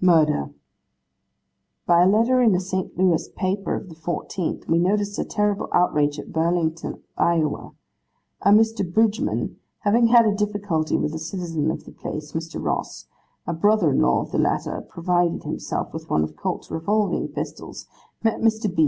[0.00, 0.50] 'Murder.
[1.86, 2.98] By a letter in a St.
[2.98, 7.70] Louis paper of the '4th, we notice a terrible outrage at Burlington, Iowa.
[8.42, 8.82] A Mr.
[8.84, 12.60] Bridgman having had a difficulty with a citizen of the place, Mr.
[12.60, 13.06] Ross;
[13.46, 17.86] a brother in law of the latter provided himself with one of Colt's revolving pistols,
[18.24, 18.68] met Mr.
[18.74, 18.84] B.